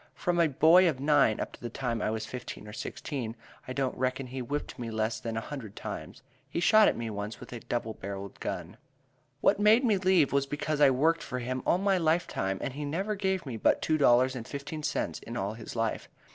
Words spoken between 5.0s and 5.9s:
than a hundred